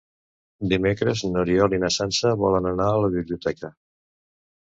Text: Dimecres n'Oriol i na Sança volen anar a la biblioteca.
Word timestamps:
Dimecres 0.69 1.21
n'Oriol 1.33 1.75
i 1.79 1.81
na 1.83 1.91
Sança 1.97 2.33
volen 2.45 2.69
anar 2.71 2.89
a 2.95 3.05
la 3.05 3.13
biblioteca. 3.19 3.73